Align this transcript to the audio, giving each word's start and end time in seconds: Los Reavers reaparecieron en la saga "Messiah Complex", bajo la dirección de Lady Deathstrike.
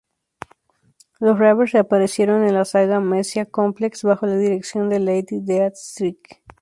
Los 1.19 1.37
Reavers 1.37 1.73
reaparecieron 1.73 2.43
en 2.43 2.55
la 2.55 2.65
saga 2.65 2.99
"Messiah 2.99 3.45
Complex", 3.45 4.01
bajo 4.01 4.25
la 4.25 4.35
dirección 4.35 4.89
de 4.89 4.97
Lady 4.99 5.41
Deathstrike. 5.41 6.41